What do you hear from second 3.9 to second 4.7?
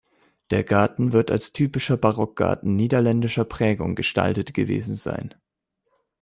gestaltet